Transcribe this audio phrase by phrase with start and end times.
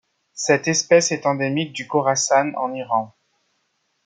[0.33, 3.15] Cette espèce est endémique du Khorassan en Iran.